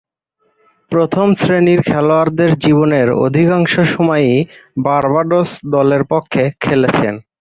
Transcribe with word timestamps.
প্রথম-শ্রেণীর 0.91 1.79
খেলোয়াড়ী 1.81 2.45
জীবনের 2.59 3.07
অধিকাংশ 3.19 3.73
সময়ই 3.93 4.37
বার্বাডোস 4.77 5.49
দলের 5.71 6.03
পক্ষে 6.03 6.43
খেলেছেন। 6.59 7.13